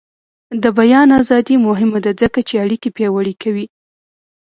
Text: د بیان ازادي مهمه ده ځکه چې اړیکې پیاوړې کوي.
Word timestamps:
د 0.63 0.65
بیان 0.79 1.07
ازادي 1.21 1.55
مهمه 1.67 1.99
ده 2.05 2.11
ځکه 2.21 2.39
چې 2.47 2.53
اړیکې 2.63 2.89
پیاوړې 2.97 3.33
کوي. 3.43 3.65